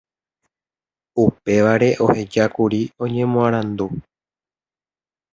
[1.23, 3.87] upévare ohejákuri iñemoarandu